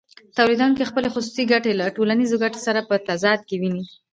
[0.37, 3.85] تولیدونکی خپلې خصوصي ګټې له ټولنیزو ګټو سره په تضاد کې ویني